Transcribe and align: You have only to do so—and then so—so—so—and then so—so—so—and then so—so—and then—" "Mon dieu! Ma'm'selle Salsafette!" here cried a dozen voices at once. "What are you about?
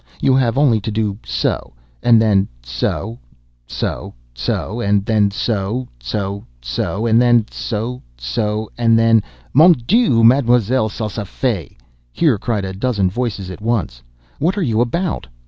You 0.19 0.35
have 0.35 0.57
only 0.57 0.81
to 0.81 0.89
do 0.89 1.19
so—and 1.23 2.19
then 2.19 2.47
so—so—so—and 2.63 5.05
then 5.05 5.29
so—so—so—and 5.29 7.21
then 7.21 7.45
so—so—and 7.51 8.97
then—" 8.97 9.21
"Mon 9.53 9.73
dieu! 9.85 10.23
Ma'm'selle 10.23 10.89
Salsafette!" 10.89 11.73
here 12.11 12.39
cried 12.39 12.65
a 12.65 12.73
dozen 12.73 13.11
voices 13.11 13.51
at 13.51 13.61
once. 13.61 14.01
"What 14.39 14.57
are 14.57 14.63
you 14.63 14.81
about? 14.81 15.27